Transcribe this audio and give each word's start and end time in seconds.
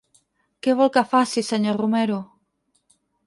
Què 0.67 0.73
vol 0.79 0.89
que 0.95 1.03
faci, 1.11 1.43
senyor 1.51 1.77
Romero? 1.83 2.17